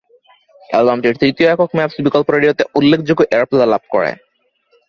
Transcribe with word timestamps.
অ্যালবামটির 0.69 1.19
তৃতীয় 1.21 1.47
একক, 1.49 1.69
"ম্যাপস" 1.75 1.95
বিকল্প 1.99 2.27
রেডিওতে 2.29 2.63
উল্লেখযোগ্য 2.75 3.21
এয়ারপ্লে 3.25 3.65
লাভ 3.65 3.83
করে। 3.89 4.11